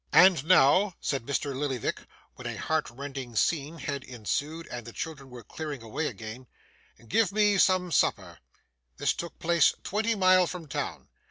'And 0.11 0.43
now,' 0.45 0.95
said 0.99 1.27
Mr. 1.27 1.55
Lillyvick, 1.55 1.99
when 2.33 2.47
a 2.47 2.57
heart 2.57 2.89
rending 2.89 3.35
scene 3.35 3.77
had 3.77 4.03
ensued 4.03 4.65
and 4.71 4.83
the 4.83 4.91
children 4.91 5.29
were 5.29 5.43
cleared 5.43 5.83
away 5.83 6.07
again, 6.07 6.47
'give 7.07 7.31
me 7.31 7.59
some 7.59 7.91
supper. 7.91 8.39
This 8.97 9.13
took 9.13 9.37
place 9.37 9.75
twenty 9.83 10.15
mile 10.15 10.47
from 10.47 10.67
town. 10.67 11.07